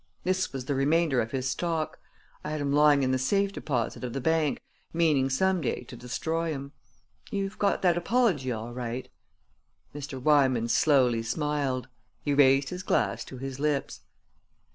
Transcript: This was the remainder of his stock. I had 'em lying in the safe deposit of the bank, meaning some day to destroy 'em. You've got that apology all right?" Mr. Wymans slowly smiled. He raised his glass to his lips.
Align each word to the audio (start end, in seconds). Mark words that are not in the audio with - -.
This 0.23 0.51
was 0.51 0.65
the 0.65 0.73
remainder 0.73 1.21
of 1.21 1.29
his 1.29 1.47
stock. 1.47 1.99
I 2.43 2.49
had 2.49 2.59
'em 2.59 2.73
lying 2.73 3.03
in 3.03 3.11
the 3.11 3.19
safe 3.19 3.53
deposit 3.53 4.03
of 4.03 4.13
the 4.13 4.19
bank, 4.19 4.59
meaning 4.91 5.29
some 5.29 5.61
day 5.61 5.83
to 5.83 5.95
destroy 5.95 6.51
'em. 6.51 6.71
You've 7.29 7.59
got 7.59 7.83
that 7.83 7.97
apology 7.99 8.51
all 8.51 8.73
right?" 8.73 9.07
Mr. 9.93 10.19
Wymans 10.19 10.73
slowly 10.73 11.21
smiled. 11.21 11.87
He 12.23 12.33
raised 12.33 12.69
his 12.69 12.81
glass 12.81 13.23
to 13.25 13.37
his 13.37 13.59
lips. 13.59 14.01